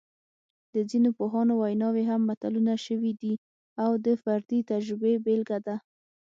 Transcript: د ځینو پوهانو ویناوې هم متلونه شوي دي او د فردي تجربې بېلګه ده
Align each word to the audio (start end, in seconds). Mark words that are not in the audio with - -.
د 0.73 0.75
ځینو 0.89 1.09
پوهانو 1.17 1.53
ویناوې 1.61 2.03
هم 2.09 2.21
متلونه 2.29 2.73
شوي 2.85 3.11
دي 3.21 3.33
او 3.83 3.91
د 4.05 4.07
فردي 4.23 4.59
تجربې 4.71 5.13
بېلګه 5.25 5.59
ده 5.65 5.75